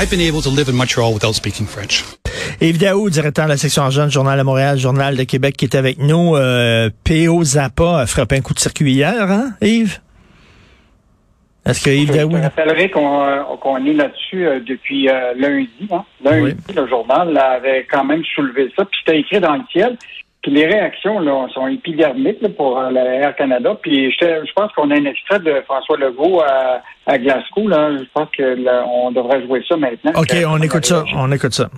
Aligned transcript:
I've 0.00 0.10
been 0.10 0.20
able 0.20 0.42
to 0.42 0.48
live 0.48 0.68
in 0.68 0.76
Montreal 0.76 1.12
without 1.12 1.34
speaking 1.34 1.66
French. 1.66 2.04
Yves 2.60 2.78
Daou, 2.78 3.10
directeur 3.10 3.46
de 3.46 3.50
la 3.50 3.56
section 3.56 3.90
jeune, 3.90 4.12
Journal 4.12 4.38
de 4.38 4.44
Montréal, 4.44 4.78
Journal 4.78 5.16
de 5.16 5.24
Québec, 5.24 5.56
qui 5.56 5.64
est 5.64 5.74
avec 5.74 5.98
nous. 5.98 6.36
Euh, 6.36 6.88
P.O. 7.02 7.42
Zappa 7.42 7.98
a 8.02 8.06
frappé 8.06 8.36
un 8.36 8.40
coup 8.40 8.54
de 8.54 8.60
circuit 8.60 8.92
hier, 8.92 9.28
hein, 9.28 9.54
Yves? 9.60 10.00
Est-ce 11.66 11.84
que 11.84 11.90
Yves 11.90 12.12
Daou... 12.12 12.30
Je 12.30 12.42
rappellerai 12.42 12.90
qu'on 12.90 13.24
euh, 13.24 13.86
est 13.86 13.92
là-dessus 13.92 14.46
euh, 14.46 14.60
depuis 14.60 15.08
euh, 15.08 15.34
lundi. 15.36 15.88
Hein? 15.90 16.04
Lundi, 16.22 16.54
le 16.76 16.86
journal 16.86 17.36
avait 17.36 17.86
quand 17.90 18.04
même 18.04 18.22
soulevé 18.36 18.72
ça, 18.76 18.84
puis 18.84 19.00
c'était 19.04 19.18
écrit 19.18 19.40
dans 19.40 19.56
le 19.56 19.62
ciel. 19.72 19.98
Puis 20.42 20.52
les 20.52 20.66
réactions 20.66 21.18
là, 21.18 21.48
sont 21.52 21.66
épidermiques 21.66 22.56
pour 22.56 22.78
euh, 22.78 22.90
Air 22.94 23.34
Canada. 23.36 23.76
Puis 23.82 24.12
je, 24.12 24.52
pense 24.54 24.72
qu'on 24.72 24.90
a 24.90 24.94
un 24.94 25.04
extrait 25.04 25.40
de 25.40 25.62
François 25.66 25.96
Legault 25.96 26.40
à, 26.40 26.80
à 27.06 27.18
Glasgow. 27.18 27.66
Là. 27.68 27.96
Je 27.98 28.04
pense 28.14 28.28
qu'on 28.36 29.10
devrait 29.12 29.44
jouer 29.46 29.62
ça 29.68 29.76
maintenant. 29.76 30.12
OK, 30.14 30.34
on 30.46 30.62
écoute 30.62 30.86
ça. 30.86 31.04
On 31.16 31.32
écoute 31.32 31.54
ça. 31.54 31.68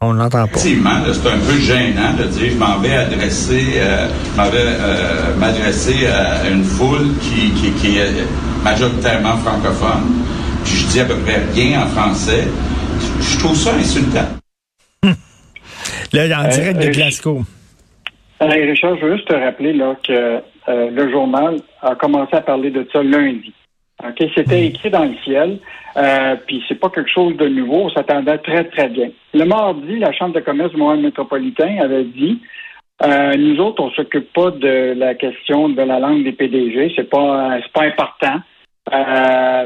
On 0.00 0.12
l'entend 0.12 0.46
pas. 0.46 0.58
Effectivement, 0.58 1.00
c'est 1.12 1.28
un 1.28 1.38
peu 1.38 1.58
gênant 1.58 2.12
de 2.18 2.24
dire 2.24 2.52
je 2.52 2.58
m'en 2.58 2.78
vais 2.78 2.94
adresser, 2.94 3.64
euh, 3.78 4.08
m'en 4.36 4.50
vais 4.50 4.58
euh, 4.60 5.34
m'adresser 5.38 6.06
à 6.06 6.48
une 6.48 6.62
foule 6.62 7.14
qui, 7.22 7.50
qui, 7.52 7.72
qui, 7.72 7.98
est 7.98 8.12
majoritairement 8.62 9.36
francophone. 9.38 10.22
Puis 10.64 10.74
je 10.74 10.86
dis 10.88 11.00
à 11.00 11.06
peu 11.06 11.16
près 11.16 11.42
rien 11.54 11.82
en 11.82 11.86
français. 11.86 12.46
Je 13.20 13.38
trouve 13.38 13.56
ça 13.56 13.72
insultant. 13.74 14.28
Là, 16.14 16.44
en 16.44 16.48
direct 16.48 16.78
de 16.78 16.86
euh, 16.86 16.92
Glasgow. 16.92 17.40
Richard, 18.40 18.96
je 18.96 19.04
veux 19.04 19.16
juste 19.16 19.28
te 19.28 19.34
rappeler 19.34 19.72
là, 19.72 19.96
que 20.02 20.40
euh, 20.68 20.90
le 20.90 21.10
journal 21.10 21.56
a 21.82 21.94
commencé 21.94 22.36
à 22.36 22.40
parler 22.40 22.70
de 22.70 22.86
ça 22.92 23.02
lundi. 23.02 23.52
C'était 24.34 24.66
écrit 24.66 24.90
dans 24.90 25.04
le 25.04 25.14
ciel, 25.24 25.58
euh, 25.96 26.36
puis 26.46 26.62
c'est 26.68 26.78
pas 26.78 26.90
quelque 26.90 27.10
chose 27.10 27.36
de 27.36 27.48
nouveau, 27.48 27.84
on 27.84 27.90
s'attendait 27.90 28.38
très, 28.38 28.64
très 28.64 28.88
bien. 28.88 29.10
Le 29.32 29.44
mardi, 29.44 29.98
la 29.98 30.12
Chambre 30.12 30.34
de 30.34 30.40
commerce 30.40 30.72
du 30.72 30.76
Montréal 30.76 31.02
métropolitain 31.02 31.78
avait 31.80 32.04
dit 32.04 32.40
euh, 33.02 33.36
nous 33.36 33.58
autres, 33.60 33.82
on 33.82 33.90
s'occupe 33.90 34.32
pas 34.32 34.50
de 34.50 34.94
la 34.96 35.14
question 35.14 35.68
de 35.68 35.82
la 35.82 35.98
langue 35.98 36.22
des 36.22 36.32
PDG, 36.32 36.92
c'est 36.96 37.08
pas 37.08 37.58
pas 37.72 37.84
important. 37.84 38.40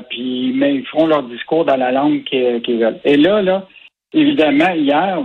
puis 0.09 0.53
mais 0.55 0.77
ils 0.77 0.87
feront 0.87 1.07
leur 1.07 1.25
discours 1.25 1.65
dans 1.65 1.77
la 1.77 1.91
langue 1.91 2.23
qu'ils 2.25 2.79
veulent. 2.79 3.01
Et 3.05 3.17
là, 3.17 3.43
là, 3.43 3.67
évidemment, 4.13 4.71
hier, 4.75 5.19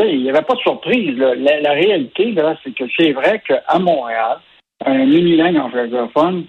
il 0.00 0.22
n'y 0.22 0.30
avait 0.30 0.42
pas 0.42 0.54
de 0.54 0.60
surprise. 0.60 1.16
La, 1.16 1.72
réalité, 1.72 2.34
c'est 2.64 2.74
que 2.74 2.84
c'est 2.96 3.12
vrai 3.12 3.42
qu'à 3.46 3.78
Montréal, 3.78 4.38
un 4.84 5.00
unilingue 5.00 5.58
anglophone 5.58 6.46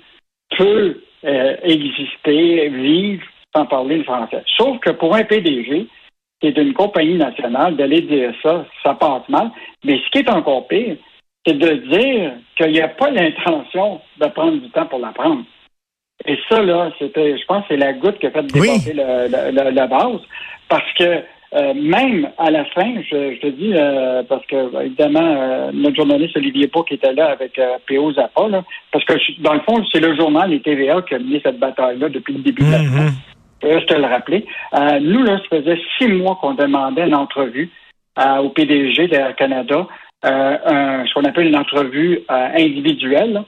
peut 0.57 1.01
euh, 1.25 1.55
exister, 1.63 2.69
vivre 2.69 3.23
sans 3.55 3.65
parler 3.65 3.97
le 3.97 4.03
français. 4.03 4.43
Sauf 4.57 4.79
que 4.79 4.91
pour 4.91 5.15
un 5.15 5.23
PDG, 5.23 5.87
qui 6.41 6.47
est 6.47 6.57
une 6.57 6.73
compagnie 6.73 7.15
nationale, 7.15 7.75
d'aller 7.77 8.01
dire 8.01 8.33
ça, 8.41 8.65
ça 8.83 8.95
passe 8.95 9.27
mal. 9.29 9.51
Mais 9.85 9.97
ce 9.97 10.09
qui 10.11 10.19
est 10.19 10.29
encore 10.29 10.67
pire, 10.67 10.97
c'est 11.45 11.57
de 11.57 11.73
dire 11.73 12.33
qu'il 12.57 12.71
n'y 12.71 12.81
a 12.81 12.89
pas 12.89 13.09
l'intention 13.11 14.01
de 14.19 14.27
prendre 14.27 14.59
du 14.59 14.69
temps 14.71 14.85
pour 14.87 14.99
l'apprendre. 14.99 15.43
Et 16.25 16.37
ça, 16.49 16.61
là, 16.61 16.91
c'était, 16.99 17.37
je 17.37 17.45
pense, 17.45 17.63
c'est 17.67 17.77
la 17.77 17.93
goutte 17.93 18.19
qui 18.19 18.27
a 18.27 18.31
fait 18.31 18.43
dépasser 18.43 18.93
la 18.93 19.87
base. 19.87 20.21
Parce 20.69 20.93
que 20.93 21.23
euh, 21.55 21.73
même 21.75 22.29
à 22.39 22.49
la 22.49 22.65
fin, 22.65 22.95
je, 23.09 23.39
te 23.39 23.47
dis, 23.47 23.73
euh, 23.75 24.23
parce 24.27 24.45
que 24.47 24.83
évidemment, 24.85 25.19
euh, 25.21 25.71
notre 25.71 25.95
journaliste 25.95 26.35
Olivier 26.35 26.67
Pau 26.67 26.83
qui 26.83 26.95
était 26.95 27.13
là 27.13 27.27
avec 27.31 27.59
P.O. 27.85 28.13
Zappa, 28.13 28.47
là, 28.47 28.63
parce 28.91 29.05
que 29.05 29.13
dans 29.41 29.53
le 29.53 29.59
fond, 29.59 29.83
c'est 29.91 29.99
le 29.99 30.15
journal 30.15 30.51
et 30.51 30.61
TVA 30.61 31.01
qui 31.03 31.13
a 31.13 31.19
mené 31.19 31.41
cette 31.43 31.59
bataille-là 31.59 32.09
depuis 32.09 32.33
le 32.33 32.39
début 32.39 32.63
de 32.63 32.71
la 32.71 32.79
mm 32.79 33.11
Je 33.61 33.85
te 33.85 33.93
le 33.93 34.05
rappeler. 34.05 34.45
nous, 35.01 35.23
là, 35.23 35.37
ça 35.37 35.57
faisait 35.57 35.79
six 35.97 36.07
mois 36.07 36.37
qu'on 36.41 36.55
demandait 36.55 37.05
une 37.07 37.15
entrevue 37.15 37.69
au 38.17 38.49
PDG 38.49 39.07
d'Air 39.07 39.35
Canada, 39.35 39.87
ce 40.23 41.13
qu'on 41.13 41.23
appelle 41.23 41.47
une 41.47 41.57
entrevue 41.57 42.21
individuelle, 42.29 43.43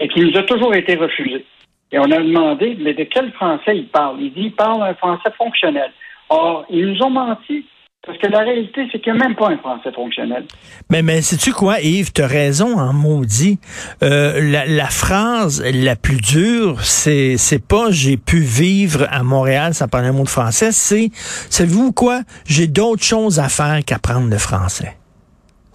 et 0.00 0.08
qui 0.08 0.20
nous 0.20 0.36
a 0.38 0.42
toujours 0.44 0.74
été 0.74 0.94
refusée. 0.94 1.44
Et 1.92 1.98
on 1.98 2.10
a 2.10 2.18
demandé, 2.18 2.76
mais 2.80 2.94
de 2.94 3.04
quel 3.04 3.32
français 3.32 3.76
il 3.76 3.88
parle? 3.88 4.16
Il 4.20 4.32
dit, 4.32 4.44
il 4.44 4.52
parle 4.52 4.82
un 4.82 4.94
français 4.94 5.30
fonctionnel. 5.36 5.90
Or, 6.30 6.64
ils 6.70 6.86
nous 6.86 7.02
ont 7.02 7.10
menti. 7.10 7.64
Parce 8.06 8.16
que 8.16 8.28
la 8.28 8.38
réalité, 8.38 8.88
c'est 8.90 8.98
qu'il 8.98 9.12
n'y 9.12 9.20
a 9.20 9.24
même 9.24 9.36
pas 9.36 9.50
un 9.50 9.58
français 9.58 9.92
fonctionnel. 9.92 10.46
Mais, 10.88 11.02
mais 11.02 11.20
sais-tu 11.20 11.52
quoi, 11.52 11.80
Yves? 11.80 12.12
Tu 12.14 12.22
as 12.22 12.26
raison 12.26 12.78
en 12.78 12.94
maudit. 12.94 13.58
Euh, 14.02 14.40
la, 14.66 14.86
phrase 14.86 15.62
la 15.62 15.96
plus 15.96 16.16
dure, 16.16 16.80
c'est, 16.80 17.36
c'est 17.36 17.62
pas 17.62 17.90
j'ai 17.90 18.16
pu 18.16 18.40
vivre 18.40 19.06
à 19.10 19.22
Montréal 19.22 19.74
sans 19.74 19.86
parler 19.86 20.08
un 20.08 20.12
mot 20.12 20.24
de 20.24 20.30
français, 20.30 20.72
c'est, 20.72 21.10
savez-vous 21.50 21.92
quoi? 21.92 22.22
J'ai 22.46 22.68
d'autres 22.68 23.04
choses 23.04 23.38
à 23.38 23.50
faire 23.50 23.80
qu'apprendre 23.84 24.30
le 24.30 24.38
français. 24.38 24.96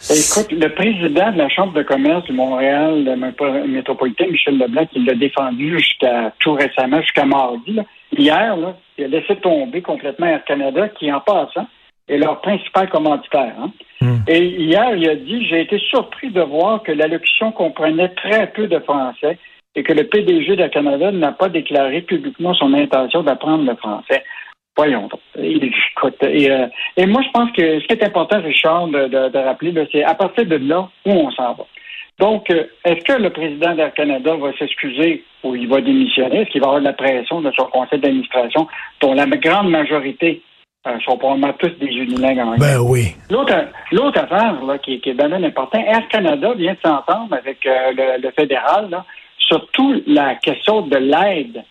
Écoute, 0.10 0.52
le 0.52 0.68
président 0.70 1.32
de 1.32 1.38
la 1.38 1.50
Chambre 1.50 1.74
de 1.74 1.82
commerce 1.82 2.26
de 2.28 2.34
Montréal 2.34 3.04
le 3.06 3.68
métropolitain, 3.68 4.28
Michel 4.28 4.58
Leblanc, 4.58 4.86
qui 4.88 5.04
l'a 5.04 5.16
défendu 5.16 5.78
jusqu'à 5.78 6.34
tout 6.40 6.54
récemment, 6.54 7.02
jusqu'à 7.02 7.26
mardi, 7.26 7.80
hier, 8.16 8.58
là, 8.58 8.76
il 8.98 9.06
a 9.06 9.08
laissé 9.08 9.36
tomber 9.38 9.82
complètement 9.82 10.28
Air 10.28 10.44
Canada, 10.44 10.90
qui, 10.90 11.12
en 11.12 11.22
passant, 11.22 11.68
est 12.08 12.18
leur 12.18 12.42
principal 12.42 12.90
commanditaire. 12.90 13.54
Hein. 13.60 13.72
Hmm. 14.02 14.18
Et 14.28 14.44
hier, 14.44 14.96
il 14.96 15.10
a 15.10 15.16
dit 15.16 15.46
J'ai 15.48 15.62
été 15.62 15.80
surpris 15.80 16.30
de 16.30 16.42
voir 16.42 16.84
que 16.84 16.92
l'allocution 16.92 17.52
comprenait 17.52 18.10
très 18.10 18.48
peu 18.48 18.68
de 18.68 18.80
français 18.80 19.40
et 19.76 19.84
que 19.84 19.94
le 19.94 20.04
PDG 20.06 20.56
d'Air 20.56 20.70
Canada 20.70 21.12
n'a 21.12 21.32
pas 21.32 21.50
déclaré 21.50 22.02
publiquement 22.02 22.54
son 22.54 22.74
intention 22.74 23.24
d'apprendre 23.24 23.66
le 23.66 23.76
français. 23.76 24.24
Voyons 24.78 25.08
donc. 25.08 25.22
Et, 25.38 26.52
euh, 26.52 26.68
et, 26.98 27.06
moi, 27.06 27.22
je 27.22 27.32
pense 27.32 27.52
que 27.52 27.80
ce 27.80 27.86
qui 27.86 27.94
est 27.94 28.04
important, 28.04 28.42
Richard, 28.42 28.88
de, 28.88 29.08
de 29.30 29.38
rappeler, 29.38 29.74
c'est 29.92 30.04
à 30.04 30.16
partir 30.16 30.46
de 30.46 30.58
là 30.58 30.90
où 31.06 31.12
on 31.12 31.32
s'en 31.32 31.54
va. 31.54 31.66
Donc, 32.20 32.50
euh, 32.50 32.64
est-ce 32.86 33.04
que 33.04 33.22
le 33.22 33.30
président 33.30 33.76
d'Air 33.76 33.94
Canada 33.94 34.36
va 34.36 34.54
s'excuser 34.58 35.24
ou 35.44 35.56
il 35.56 35.68
va 35.68 35.82
démissionner? 35.82 36.42
Est-ce 36.42 36.50
qu'il 36.50 36.62
va 36.62 36.68
avoir 36.68 36.80
de 36.80 36.86
la 36.86 36.94
pression 36.94 37.42
de 37.42 37.52
son 37.58 37.66
conseil 37.66 38.00
d'administration, 38.00 38.68
dont 39.02 39.14
la 39.14 39.26
grande 39.26 39.70
majorité 39.70 40.42
euh, 40.88 40.98
sont 41.06 41.18
probablement 41.18 41.54
tous 41.54 41.72
des 41.80 41.88
unilingues 41.88 42.40
anglais? 42.40 42.58
Ben 42.60 42.80
oui. 42.80 43.16
L'autre 43.30 44.20
affaire 44.20 44.64
là, 44.64 44.78
qui, 44.78 45.02
qui 45.02 45.10
est 45.10 45.14
bien 45.14 45.32
important, 45.32 45.80
Air 45.80 46.08
Canada 46.08 46.54
vient 46.54 46.74
de 46.74 46.80
s'entendre 46.86 47.34
avec 47.34 47.66
euh, 47.66 48.18
le, 48.22 48.32
fédéral 48.32 48.90
là, 48.90 49.06
sur 49.38 49.68
toute 49.72 50.04
la 50.08 50.36
question 50.36 50.84
de 50.84 50.96
l'aide. 50.96 51.64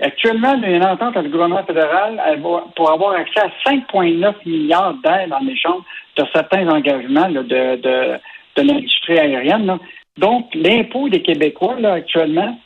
Actuellement, 0.00 0.54
il 0.54 0.62
y 0.62 0.74
a 0.74 0.76
une 0.76 0.84
entente 0.84 1.16
avec 1.16 1.26
le 1.26 1.30
gouvernement 1.30 1.64
fédéral 1.64 2.20
pour 2.74 2.90
avoir 2.90 3.12
accès 3.12 3.40
à 3.40 3.70
5,9 3.70 4.34
milliards 4.44 4.94
d'aides 5.04 5.32
en 5.32 5.46
échange 5.46 5.82
de 6.16 6.24
certains 6.32 6.68
engagements 6.68 7.30
de, 7.30 7.42
de 7.42 8.18
de 8.56 8.62
l'industrie 8.62 9.18
aérienne. 9.18 9.78
Donc, 10.16 10.54
l'impôt 10.54 11.08
des 11.08 11.22
Québécois, 11.22 11.76
là, 11.78 11.94
actuellement, 11.94 12.58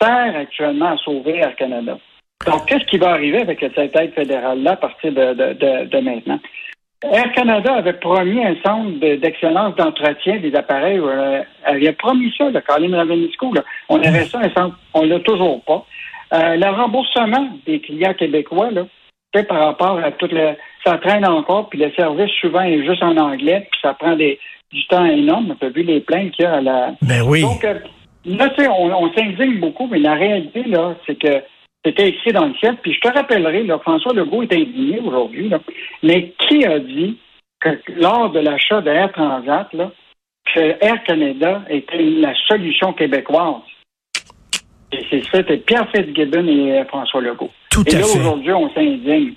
sert 0.00 0.36
actuellement 0.36 0.92
à 0.92 0.96
sauver 0.98 1.36
Air 1.36 1.54
Canada. 1.56 1.98
Donc, 2.46 2.66
qu'est-ce 2.66 2.84
qui 2.86 2.98
va 2.98 3.10
arriver 3.10 3.40
avec 3.40 3.60
cette 3.60 3.96
aide 3.96 4.14
fédérale-là 4.14 4.72
à 4.72 4.76
partir 4.76 5.12
de, 5.12 5.32
de, 5.84 6.00
maintenant? 6.00 6.38
Air 7.04 7.32
Canada 7.32 7.74
avait 7.74 7.94
promis 7.94 8.44
un 8.44 8.56
centre 8.64 8.98
d'excellence 8.98 9.76
d'entretien 9.76 10.38
des 10.38 10.54
appareils. 10.54 10.98
Euh, 10.98 11.42
elle 11.64 11.76
avait 11.76 11.92
promis 11.92 12.32
ça, 12.36 12.50
le 12.50 12.60
Colin 12.60 12.96
Ravenisco. 12.96 13.52
On 13.88 14.02
avait 14.02 14.24
ça, 14.24 14.40
un 14.40 14.50
centre. 14.50 14.78
On 14.94 15.02
l'a 15.02 15.20
toujours 15.20 15.62
pas. 15.64 15.86
Euh, 16.32 16.56
le 16.56 16.68
remboursement 16.68 17.48
des 17.66 17.80
clients 17.80 18.14
québécois, 18.14 18.70
là, 18.70 18.86
par 19.44 19.64
rapport 19.64 19.98
à 19.98 20.12
tout 20.12 20.28
le. 20.30 20.54
Ça 20.84 20.98
traîne 20.98 21.26
encore, 21.26 21.68
puis 21.68 21.78
le 21.78 21.90
service 21.92 22.30
souvent 22.40 22.62
est 22.62 22.84
juste 22.84 23.02
en 23.02 23.16
anglais, 23.16 23.66
puis 23.70 23.80
ça 23.82 23.94
prend 23.94 24.16
des, 24.16 24.38
du 24.72 24.86
temps 24.86 25.04
énorme. 25.04 25.56
On 25.60 25.66
a 25.66 25.68
vu 25.68 25.82
les 25.82 26.00
plaintes 26.00 26.32
qu'il 26.32 26.44
y 26.44 26.48
a 26.48 26.54
à 26.54 26.60
la. 26.60 26.94
Ben 27.02 27.22
oui. 27.22 27.42
Donc, 27.42 27.64
euh, 27.64 27.78
là, 28.24 28.48
tu 28.50 28.62
sais, 28.62 28.68
on, 28.68 29.12
s'indigne 29.12 29.58
beaucoup, 29.58 29.86
mais 29.86 29.98
la 29.98 30.14
réalité, 30.14 30.62
là, 30.64 30.94
c'est 31.06 31.18
que 31.18 31.42
c'était 31.84 32.08
écrit 32.08 32.32
dans 32.32 32.46
le 32.46 32.54
ciel. 32.54 32.76
Puis 32.82 32.94
je 32.94 33.00
te 33.00 33.12
rappellerai, 33.12 33.64
là, 33.64 33.78
François 33.78 34.12
Legault 34.12 34.42
est 34.42 34.52
indigné 34.52 35.00
aujourd'hui, 35.00 35.50
mais 36.02 36.32
qui 36.38 36.64
a 36.64 36.78
dit 36.78 37.18
que 37.60 37.70
lors 37.96 38.30
de 38.30 38.40
l'achat 38.40 38.80
d'Air 38.80 39.12
Transat, 39.12 39.72
là, 39.72 39.90
que 40.54 40.84
Air 40.84 41.02
Canada 41.04 41.62
était 41.68 42.02
la 42.02 42.32
solution 42.48 42.92
québécoise? 42.92 43.62
C'est 45.10 45.22
c'était 45.32 45.56
Pierre 45.58 45.88
Fitzgibbon 45.94 46.46
et 46.46 46.84
François 46.88 47.20
Legault. 47.20 47.50
Tout 47.70 47.84
et 47.88 47.92
là, 47.92 48.06
aujourd'hui, 48.06 48.52
on 48.52 48.72
s'indigne. 48.72 49.34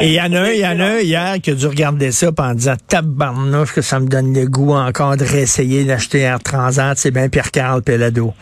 Et 0.00 0.06
il 0.06 0.14
y 0.14 0.20
en 0.20 0.32
a 0.32 0.40
un, 0.40 0.50
il 0.50 0.60
y 0.60 0.66
en 0.66 0.80
a 0.80 0.84
un 0.84 1.00
hier 1.00 1.34
qui 1.42 1.50
a 1.50 1.54
dû 1.54 1.66
regarder 1.66 2.12
ça 2.12 2.30
en 2.38 2.54
disant 2.54 2.76
tabarnouche 2.88 3.74
que 3.74 3.82
ça 3.82 4.00
me 4.00 4.08
donne 4.08 4.32
le 4.32 4.46
goût 4.48 4.72
encore 4.72 5.18
de 5.18 5.24
réessayer 5.24 5.84
d'acheter 5.84 6.20
Air 6.20 6.38
Transat, 6.38 6.96
c'est 6.96 7.10
bien 7.10 7.28
Pierre-Carl 7.28 7.82
Pelado. 7.82 8.32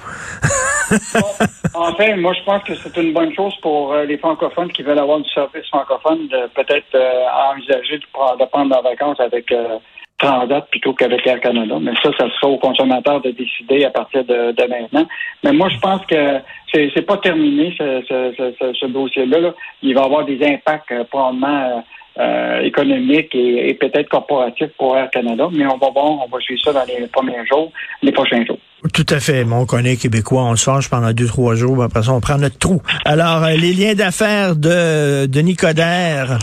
enfin, 1.74 2.16
moi 2.16 2.32
je 2.34 2.44
pense 2.44 2.62
que 2.62 2.74
c'est 2.76 2.96
une 2.96 3.12
bonne 3.12 3.34
chose 3.34 3.54
pour 3.62 3.92
euh, 3.92 4.04
les 4.04 4.18
francophones 4.18 4.70
qui 4.70 4.84
veulent 4.84 4.98
avoir 4.98 5.18
du 5.18 5.28
service 5.30 5.66
francophone 5.68 6.28
de 6.28 6.46
peut-être 6.54 6.94
euh, 6.94 7.52
envisager 7.52 7.98
de, 7.98 8.04
prendre, 8.12 8.76
en 8.76 8.82
vacances 8.82 9.18
avec 9.18 9.50
euh, 9.50 9.78
Transat 10.20 10.68
plutôt 10.70 10.92
qu'avec 10.92 11.26
Air 11.26 11.40
Canada. 11.40 11.76
Mais 11.80 11.92
ça, 12.02 12.10
ça 12.18 12.26
sera 12.30 12.48
aux 12.48 12.58
consommateurs 12.58 13.20
de 13.22 13.30
décider 13.30 13.84
à 13.84 13.90
partir 13.90 14.24
de, 14.24 14.54
maintenant. 14.68 15.06
Mais 15.42 15.52
moi, 15.52 15.68
je 15.68 15.78
pense 15.78 16.04
que 16.06 16.38
c'est, 16.72 16.90
c'est 16.94 17.06
pas 17.06 17.16
terminé 17.16 17.74
ce, 17.76 18.02
ce, 18.06 18.72
ce, 18.74 18.86
dossier-là. 18.86 19.54
Il 19.82 19.94
va 19.94 20.02
y 20.02 20.04
avoir 20.04 20.24
des 20.24 20.44
impacts 20.44 20.92
euh, 20.92 21.04
probablement 21.04 21.82
euh, 22.18 22.60
économiques 22.62 23.34
et, 23.34 23.72
peut-être 23.74 24.08
corporatifs 24.08 24.70
pour 24.76 24.96
Air 24.96 25.08
Canada. 25.10 25.48
Mais 25.52 25.64
on 25.66 25.78
va 25.78 25.90
voir, 25.90 26.10
on 26.10 26.28
va 26.28 26.38
suivre 26.40 26.60
ça 26.62 26.72
dans 26.72 26.84
les 26.84 27.06
premiers 27.06 27.46
jours, 27.46 27.72
les 28.02 28.12
prochains 28.12 28.44
jours. 28.44 28.58
Tout 28.92 29.06
à 29.08 29.20
fait. 29.20 29.44
Mon 29.44 29.60
on 29.60 29.66
connaît 29.66 29.96
Québécois, 29.96 30.42
on 30.42 30.56
se 30.56 30.64
change 30.64 30.90
pendant 30.90 31.12
deux, 31.12 31.26
trois 31.26 31.54
jours, 31.54 31.82
après 31.82 32.02
ça, 32.02 32.12
on 32.12 32.20
prend 32.20 32.36
notre 32.36 32.58
trou. 32.58 32.82
Alors, 33.04 33.44
euh, 33.44 33.52
les 33.52 33.72
liens 33.72 33.94
d'affaires 33.94 34.56
de 34.56 35.26
Denis 35.26 35.56
Coderre, 35.56 36.38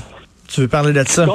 tu 0.47 0.61
veux 0.61 0.67
parler 0.67 0.94
de 0.94 1.03
ça? 1.07 1.25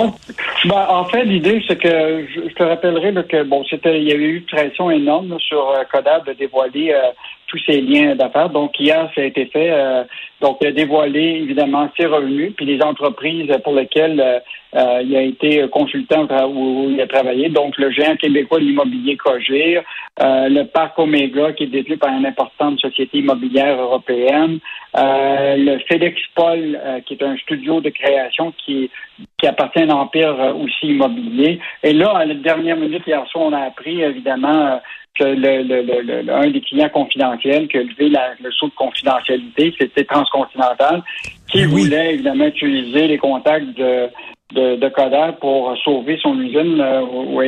Ben, 0.64 0.86
en 0.88 1.04
fait, 1.06 1.24
l'idée, 1.24 1.62
c'est 1.66 1.76
que 1.76 2.26
je, 2.34 2.54
te 2.54 2.62
rappellerai 2.62 3.12
que 3.26 3.42
bon, 3.42 3.64
c'était, 3.68 4.00
il 4.00 4.08
y 4.08 4.12
a 4.12 4.14
eu 4.14 4.36
une 4.38 4.44
pression 4.44 4.90
énorme 4.90 5.38
sur 5.40 5.70
euh, 5.70 5.82
de 6.26 6.32
dévoiler 6.34 6.92
euh, 6.92 7.10
tous 7.52 7.60
ses 7.66 7.82
liens 7.82 8.14
d'affaires. 8.14 8.48
Donc, 8.48 8.78
hier, 8.80 9.10
ça 9.14 9.20
a 9.20 9.24
été 9.24 9.46
fait. 9.46 9.70
Euh, 9.70 10.04
donc, 10.40 10.56
il 10.62 10.68
a 10.68 10.72
dévoilé, 10.72 11.40
évidemment, 11.42 11.88
ses 11.98 12.06
revenus, 12.06 12.54
puis 12.56 12.64
les 12.64 12.82
entreprises 12.82 13.50
pour 13.62 13.74
lesquelles 13.74 14.20
euh, 14.20 14.38
euh, 14.74 15.02
il 15.04 15.14
a 15.14 15.22
été 15.22 15.68
consultant 15.68 16.26
ou 16.48 16.88
il 16.90 17.00
a 17.00 17.06
travaillé. 17.06 17.50
Donc, 17.50 17.76
le 17.76 17.90
géant 17.90 18.16
québécois 18.16 18.58
de 18.58 18.64
l'immobilier 18.64 19.16
Cogir, 19.16 19.82
le 20.18 20.62
parc 20.64 20.98
Omega, 20.98 21.52
qui 21.52 21.64
est 21.64 21.66
détenu 21.66 21.98
par 21.98 22.10
une 22.16 22.24
importante 22.24 22.80
société 22.80 23.18
immobilière 23.18 23.78
européenne, 23.78 24.60
le 24.94 25.78
FedEx 25.86 26.18
Paul, 26.34 26.80
qui 27.04 27.14
est 27.14 27.22
un 27.22 27.36
studio 27.36 27.82
de 27.82 27.90
création 27.90 28.54
qui, 28.64 28.90
qui 29.38 29.46
appartient 29.46 29.80
à 29.80 29.84
un 29.84 29.90
empire 29.90 30.54
aussi 30.58 30.86
immobilier. 30.86 31.60
Et 31.82 31.92
là, 31.92 32.16
à 32.16 32.24
la 32.24 32.34
dernière 32.34 32.76
minute, 32.78 33.02
hier 33.06 33.26
soir, 33.28 33.44
on 33.44 33.52
a 33.52 33.60
appris, 33.60 34.00
évidemment, 34.00 34.80
que 35.18 35.24
le, 35.24 35.62
le, 35.62 36.22
le, 36.22 36.32
un 36.32 36.50
des 36.50 36.60
clients 36.60 36.88
confidentiels 36.88 37.68
qui 37.68 37.78
a 37.78 37.82
levé 37.82 38.08
le 38.40 38.50
saut 38.52 38.68
de 38.68 38.74
confidentialité, 38.74 39.74
c'était 39.78 40.04
Transcontinental, 40.04 41.02
qui 41.50 41.64
voulait 41.66 42.14
évidemment 42.14 42.46
utiliser 42.46 43.08
les 43.08 43.18
contacts 43.18 43.76
de, 43.76 44.08
de, 44.54 44.76
de 44.76 44.88
Coder 44.88 45.32
pour 45.40 45.76
sauver 45.84 46.18
son 46.22 46.38
usine 46.40 46.80
euh, 46.80 47.00
au, 47.02 47.42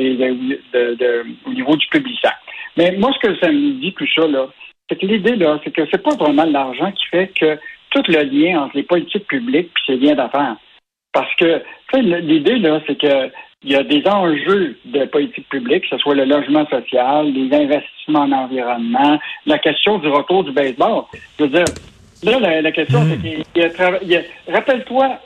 niveau 1.52 1.76
du 1.76 1.86
publicitaire. 1.88 2.38
Mais 2.76 2.96
moi, 2.98 3.12
ce 3.14 3.26
que 3.26 3.36
ça 3.38 3.50
me 3.50 3.80
dit 3.80 3.94
tout 3.94 4.06
ça, 4.14 4.26
là, 4.26 4.46
c'est 4.88 5.00
que 5.00 5.06
l'idée, 5.06 5.36
là, 5.36 5.58
c'est 5.64 5.70
que 5.70 5.82
c'est 5.90 6.02
pas 6.02 6.14
vraiment 6.14 6.44
l'argent 6.44 6.92
qui 6.92 7.04
fait 7.06 7.28
que 7.28 7.58
tout 7.90 8.02
le 8.08 8.22
lien 8.24 8.62
entre 8.62 8.76
les 8.76 8.82
politiques 8.82 9.26
publiques 9.26 9.70
et 9.88 9.92
ces 9.92 9.96
liens 9.96 10.14
d'affaires. 10.14 10.56
Parce 11.14 11.32
que 11.36 11.62
l'idée, 11.94 12.58
là, 12.58 12.80
c'est 12.86 13.00
que 13.00 13.30
il 13.62 13.72
y 13.72 13.76
a 13.76 13.82
des 13.82 14.06
enjeux 14.06 14.76
de 14.84 15.06
politique 15.06 15.48
publique, 15.48 15.84
que 15.84 15.96
ce 15.96 15.98
soit 15.98 16.14
le 16.14 16.24
logement 16.24 16.66
social, 16.66 17.32
les 17.32 17.56
investissements 17.56 18.20
en 18.20 18.32
environnement, 18.32 19.18
la 19.46 19.58
question 19.58 19.98
du 19.98 20.08
retour 20.08 20.44
du 20.44 20.52
baseball. 20.52 21.04
Je 21.38 21.44
veux 21.44 21.50
dire, 21.50 21.64
là, 22.40 22.60
la, 22.60 22.72
question, 22.72 23.00
c'est 23.08 23.16
hmm. 23.16 23.42
qu'il 23.54 24.24
rappelle-toi, 24.52 25.18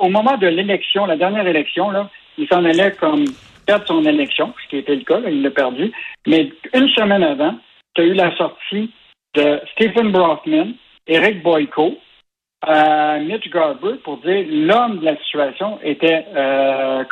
au 0.00 0.08
moment 0.08 0.36
de 0.36 0.46
l'élection, 0.46 1.06
la 1.06 1.16
dernière 1.16 1.46
élection, 1.46 1.90
là, 1.90 2.08
il 2.38 2.46
s'en 2.46 2.64
allait 2.64 2.92
comme 2.92 3.24
perdre 3.66 3.84
son 3.86 4.04
élection, 4.04 4.54
ce 4.62 4.68
qui 4.68 4.76
était 4.76 4.94
le 4.94 5.02
cas, 5.02 5.18
il 5.26 5.42
l'a 5.42 5.50
perdu. 5.50 5.90
Mais 6.26 6.50
une 6.74 6.88
semaine 6.90 7.24
avant, 7.24 7.56
tu 7.94 8.02
as 8.02 8.04
eu 8.04 8.14
la 8.14 8.34
sortie 8.36 8.90
de 9.34 9.60
Stephen 9.72 10.12
Brockman, 10.12 10.74
Eric 11.08 11.42
Boyko, 11.42 11.96
euh, 12.68 13.18
Mitch 13.20 13.48
Garber 13.50 13.94
pour 14.04 14.18
dire 14.18 14.44
l'homme 14.48 14.98
de 14.98 15.04
la 15.04 15.16
situation 15.18 15.78
était 15.82 16.26
euh, 16.36 17.04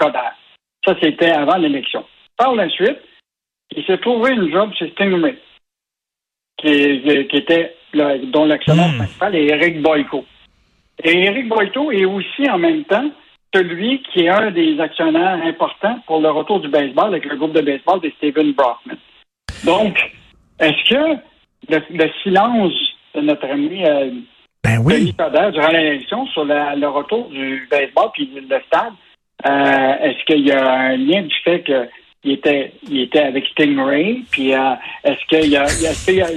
ça, 0.84 0.94
c'était 1.02 1.30
avant 1.30 1.56
l'élection. 1.56 2.04
Par 2.36 2.54
la 2.54 2.68
suite, 2.70 2.98
il 3.76 3.84
s'est 3.84 3.98
trouvé 3.98 4.32
une 4.32 4.50
job 4.50 4.72
chez 4.78 4.90
Stingray, 4.90 5.36
qui, 6.58 6.68
était 6.68 7.76
dont 8.24 8.46
l'actionnaire 8.46 8.88
hmm. 8.88 8.98
principal 8.98 9.36
est 9.36 9.46
Eric 9.46 9.82
Boyko. 9.82 10.24
Et 11.02 11.24
Eric 11.24 11.48
Boyko 11.48 11.92
est 11.92 12.04
aussi 12.04 12.48
en 12.48 12.58
même 12.58 12.84
temps 12.84 13.10
celui 13.54 14.02
qui 14.02 14.20
est 14.20 14.28
un 14.28 14.50
des 14.50 14.78
actionnaires 14.80 15.40
importants 15.44 15.98
pour 16.06 16.20
le 16.20 16.30
retour 16.30 16.60
du 16.60 16.68
baseball 16.68 17.08
avec 17.08 17.24
le 17.26 17.36
groupe 17.36 17.52
de 17.52 17.62
baseball 17.62 18.00
de 18.00 18.10
Steven 18.16 18.52
Brockman. 18.52 18.96
Donc, 19.64 19.98
est-ce 20.60 20.88
que 20.88 21.20
le, 21.68 22.10
silence 22.22 22.72
de 23.14 23.20
notre 23.22 23.46
ami 23.46 23.84
euh, 23.84 24.10
ben 24.78 24.82
oui. 24.84 25.14
durant 25.52 25.68
l'élection 25.68 26.26
sur 26.26 26.44
le 26.44 26.86
retour 26.86 27.28
du 27.30 27.66
baseball 27.70 28.10
puis 28.14 28.30
le 28.34 28.60
stade 28.66 28.92
euh, 29.46 29.94
est-ce 30.02 30.24
qu'il 30.26 30.46
y 30.46 30.52
a 30.52 30.70
un 30.70 30.96
lien 30.96 31.22
du 31.22 31.34
fait 31.42 31.62
qu'il 31.62 32.32
était, 32.32 32.72
il 32.88 33.00
était 33.00 33.20
avec 33.20 33.46
Stingray, 33.46 34.22
puis 34.30 34.54
euh, 34.54 34.74
est-ce 35.04 35.26
qu'il 35.28 35.50
y 35.50 35.56
a, 35.56 35.66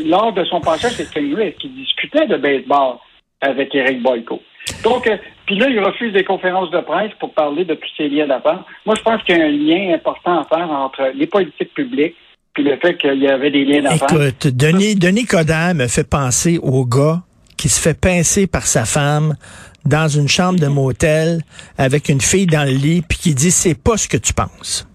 lors 0.06 0.32
de 0.32 0.44
son 0.46 0.62
passage 0.62 0.96
chez 0.96 1.04
Stingray, 1.04 1.50
est-ce 1.50 1.58
qu'il 1.58 1.76
discutait 1.76 2.28
de 2.28 2.38
baseball 2.38 2.98
avec 3.42 3.76
Eric 3.76 4.02
Boyko? 4.02 4.42
Donc, 4.84 5.08
euh, 5.08 5.18
puis 5.46 5.58
là, 5.58 5.68
il 5.70 5.80
refuse 5.82 6.14
des 6.14 6.24
conférences 6.24 6.72
de 6.72 6.80
presse 6.80 7.12
pour 7.20 7.34
parler 7.34 7.66
de 7.66 7.74
tous 7.74 7.90
ces 7.98 8.08
liens 8.08 8.28
d'affaires. 8.28 8.64
Moi, 8.86 8.96
je 8.96 9.02
pense 9.02 9.22
qu'il 9.24 9.38
y 9.38 9.42
a 9.42 9.46
un 9.46 9.50
lien 9.50 9.94
important 9.94 10.40
à 10.40 10.46
faire 10.46 10.70
entre 10.72 11.12
les 11.14 11.28
politiques 11.28 11.74
publiques 11.74 12.16
puis 12.54 12.64
le 12.64 12.78
fait 12.78 12.96
qu'il 12.96 13.16
y 13.16 13.28
avait 13.28 13.50
des 13.50 13.66
liens 13.66 13.82
d'affaires. 13.82 14.08
Écoute, 14.12 14.48
Denis, 14.48 14.96
Denis 14.96 15.26
Coderre 15.26 15.74
me 15.76 15.88
fait 15.88 16.08
penser 16.08 16.60
au 16.62 16.86
gars 16.86 17.24
qui 17.64 17.70
se 17.70 17.80
fait 17.80 17.94
pincer 17.94 18.46
par 18.46 18.68
sa 18.68 18.84
femme 18.84 19.38
dans 19.86 20.10
une 20.10 20.28
chambre 20.28 20.60
de 20.60 20.68
motel 20.68 21.42
avec 21.78 22.10
une 22.10 22.20
fille 22.20 22.46
dans 22.46 22.66
le 22.66 22.76
lit 22.76 23.02
puis 23.08 23.18
qui 23.18 23.34
dit 23.34 23.52
c'est 23.52 23.74
pas 23.74 23.96
ce 23.96 24.10
que 24.10 24.18
tu 24.18 24.34
penses. 24.34 24.86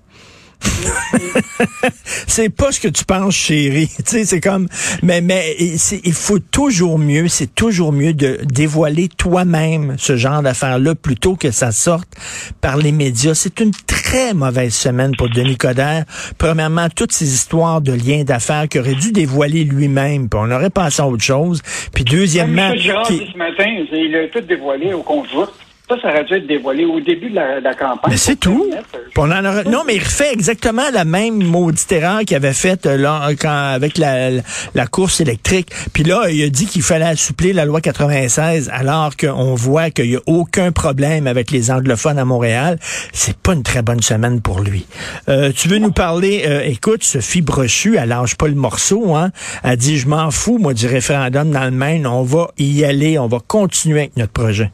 c'est 2.26 2.48
pas 2.48 2.72
ce 2.72 2.80
que 2.80 2.88
tu 2.88 3.04
penses, 3.04 3.34
chérie. 3.34 3.90
Tu 3.98 4.04
sais, 4.04 4.24
c'est 4.24 4.40
comme, 4.40 4.68
mais 5.02 5.20
mais 5.20 5.56
il 5.58 6.12
faut 6.12 6.38
toujours 6.38 6.98
mieux, 6.98 7.28
c'est 7.28 7.54
toujours 7.54 7.92
mieux 7.92 8.14
de 8.14 8.38
dévoiler 8.44 9.08
toi-même 9.08 9.96
ce 9.98 10.16
genre 10.16 10.42
d'affaires-là 10.42 10.94
plutôt 10.94 11.36
que 11.36 11.50
ça 11.50 11.72
sorte 11.72 12.08
par 12.60 12.76
les 12.76 12.92
médias. 12.92 13.34
C'est 13.34 13.60
une 13.60 13.72
très 13.86 14.34
mauvaise 14.34 14.74
semaine 14.74 15.14
pour 15.16 15.28
Denis 15.28 15.56
Coderre. 15.56 16.04
Premièrement, 16.38 16.88
toutes 16.94 17.12
ces 17.12 17.34
histoires 17.34 17.80
de 17.80 17.92
liens 17.92 18.24
d'affaires 18.24 18.68
qu'il 18.68 18.80
aurait 18.80 18.94
dû 18.94 19.12
dévoiler 19.12 19.64
lui-même, 19.64 20.28
puis 20.28 20.40
on 20.42 20.50
aurait 20.50 20.70
pensé 20.70 21.02
à 21.02 21.08
autre 21.08 21.24
chose. 21.24 21.60
Puis 21.92 22.04
deuxièmement, 22.04 22.72
ce 22.76 23.36
matin, 23.36 23.66
il 23.92 24.16
a 24.16 24.28
tout 24.28 24.46
dévoilé 24.46 24.94
au 24.94 25.02
conjoint. 25.02 25.48
Ça, 25.88 25.96
ça 26.02 26.08
aurait 26.08 26.24
dû 26.24 26.34
être 26.34 26.46
dévoilé 26.46 26.84
au 26.84 27.00
début 27.00 27.30
de 27.30 27.36
la, 27.36 27.74
campagne. 27.74 28.10
Mais 28.10 28.16
c'est 28.18 28.36
tout. 28.36 28.70
Non, 29.16 29.84
mais 29.86 29.96
il 29.96 30.02
refait 30.02 30.32
exactement 30.32 30.82
la 30.92 31.04
même 31.04 31.42
maudite 31.42 31.90
erreur 31.92 32.20
qu'il 32.20 32.36
avait 32.36 32.52
faite 32.52 32.84
euh, 32.84 32.98
là, 32.98 33.30
quand, 33.40 33.72
avec 33.72 33.96
la, 33.96 34.30
la, 34.74 34.86
course 34.86 35.20
électrique. 35.20 35.70
Puis 35.94 36.04
là, 36.04 36.28
il 36.28 36.42
a 36.42 36.50
dit 36.50 36.66
qu'il 36.66 36.82
fallait 36.82 37.06
assouplir 37.06 37.54
la 37.54 37.64
loi 37.64 37.80
96, 37.80 38.70
alors 38.72 39.16
qu'on 39.16 39.54
voit 39.54 39.90
qu'il 39.90 40.10
n'y 40.10 40.16
a 40.16 40.20
aucun 40.26 40.72
problème 40.72 41.26
avec 41.26 41.50
les 41.50 41.70
anglophones 41.70 42.18
à 42.18 42.24
Montréal. 42.26 42.78
C'est 43.12 43.36
pas 43.36 43.54
une 43.54 43.62
très 43.62 43.80
bonne 43.80 44.02
semaine 44.02 44.42
pour 44.42 44.60
lui. 44.60 44.86
Euh, 45.28 45.52
tu 45.56 45.68
veux 45.68 45.78
nous 45.78 45.92
parler, 45.92 46.44
euh, 46.46 46.62
écoute, 46.64 47.02
Sophie 47.02 47.42
Brochu, 47.42 47.96
elle 47.96 48.10
lâche 48.10 48.36
pas 48.36 48.48
le 48.48 48.54
morceau, 48.54 49.14
hein. 49.14 49.30
Elle 49.64 49.76
dit, 49.76 49.96
je 49.96 50.06
m'en 50.06 50.30
fous, 50.30 50.58
moi, 50.58 50.74
du 50.74 50.86
référendum 50.86 51.50
dans 51.50 51.64
le 51.64 51.70
Maine. 51.70 52.06
On 52.06 52.22
va 52.22 52.50
y 52.58 52.84
aller, 52.84 53.18
on 53.18 53.26
va 53.26 53.38
continuer 53.46 54.00
avec 54.00 54.16
notre 54.18 54.32
projet. 54.32 54.70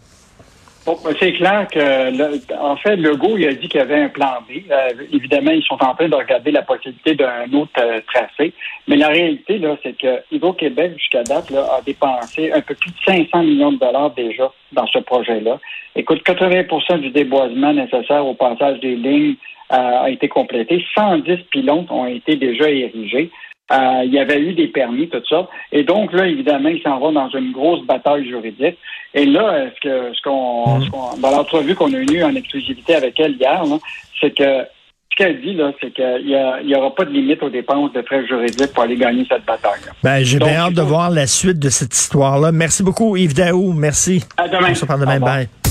Bon, 0.86 0.98
ben, 1.02 1.14
c'est 1.18 1.32
clair 1.32 1.66
que, 1.72 2.54
en 2.60 2.76
fait, 2.76 2.96
Legault, 2.96 3.38
il 3.38 3.48
a 3.48 3.54
dit 3.54 3.68
qu'il 3.68 3.78
y 3.78 3.82
avait 3.82 4.02
un 4.02 4.10
plan 4.10 4.42
B. 4.46 4.70
Euh, 4.70 4.90
évidemment, 5.12 5.50
ils 5.50 5.62
sont 5.62 5.82
en 5.82 5.94
train 5.94 6.08
de 6.08 6.14
regarder 6.14 6.50
la 6.50 6.60
possibilité 6.60 7.14
d'un 7.14 7.50
autre 7.54 7.72
euh, 7.78 8.00
tracé. 8.06 8.52
Mais 8.86 8.96
la 8.96 9.08
réalité, 9.08 9.56
là, 9.56 9.78
c'est 9.82 9.96
que 9.96 10.22
Hydro-Québec, 10.30 10.92
jusqu'à 10.98 11.22
date, 11.22 11.50
là, 11.50 11.66
a 11.78 11.80
dépensé 11.80 12.52
un 12.52 12.60
peu 12.60 12.74
plus 12.74 12.90
de 12.90 12.96
500 13.06 13.44
millions 13.44 13.72
de 13.72 13.78
dollars 13.78 14.10
déjà 14.10 14.52
dans 14.72 14.86
ce 14.86 14.98
projet-là. 14.98 15.58
Écoute, 15.96 16.22
80% 16.22 16.98
du 16.98 17.10
déboisement 17.10 17.72
nécessaire 17.72 18.26
au 18.26 18.34
passage 18.34 18.78
des 18.80 18.96
lignes 18.96 19.36
euh, 19.72 20.02
a 20.02 20.10
été 20.10 20.28
complété. 20.28 20.84
110 20.94 21.44
pylônes 21.50 21.86
ont 21.88 22.06
été 22.06 22.36
déjà 22.36 22.68
érigés. 22.68 23.30
Euh, 23.74 24.04
il 24.04 24.12
y 24.12 24.18
avait 24.18 24.40
eu 24.40 24.52
des 24.52 24.68
permis, 24.68 25.08
tout 25.08 25.22
ça. 25.28 25.48
Et 25.72 25.82
donc, 25.82 26.12
là, 26.12 26.26
évidemment, 26.26 26.68
il 26.68 26.80
s'en 26.82 26.98
va 27.00 27.10
dans 27.10 27.28
une 27.30 27.52
grosse 27.52 27.84
bataille 27.84 28.26
juridique. 28.28 28.78
Et 29.14 29.26
là, 29.26 29.66
ce 29.74 29.80
que 29.80 30.14
ce 30.14 30.22
qu'on, 30.22 30.80
dans 31.18 31.30
l'entrevue 31.30 31.74
qu'on 31.74 31.92
a 31.92 31.98
eue 31.98 32.22
en 32.22 32.34
exclusivité 32.34 32.94
avec 32.94 33.18
elle 33.18 33.36
hier, 33.36 33.62
c'est 34.20 34.36
que 34.36 34.64
ce 35.10 35.16
qu'elle 35.16 35.40
dit, 35.40 35.54
là, 35.54 35.72
c'est 35.80 35.92
qu'il 35.92 36.66
n'y 36.66 36.74
aura 36.74 36.94
pas 36.94 37.04
de 37.04 37.10
limite 37.10 37.42
aux 37.42 37.50
dépenses 37.50 37.92
de 37.92 38.02
frais 38.02 38.26
juridiques 38.26 38.72
pour 38.72 38.82
aller 38.82 38.96
gagner 38.96 39.24
cette 39.28 39.44
bataille. 39.44 39.80
Ben, 40.02 40.22
j'ai 40.22 40.38
bien 40.38 40.56
hâte 40.56 40.74
de 40.74 40.82
voir 40.82 41.10
la 41.10 41.26
suite 41.26 41.58
de 41.58 41.68
cette 41.68 41.94
histoire-là. 41.94 42.52
Merci 42.52 42.82
beaucoup, 42.82 43.16
Yves 43.16 43.34
Daou. 43.34 43.72
Merci. 43.72 44.24
À 44.36 44.48
demain. 44.48 44.68
On 44.70 44.74
se 44.74 44.84
parle 44.84 45.00
demain. 45.00 45.20
Bye. 45.20 45.48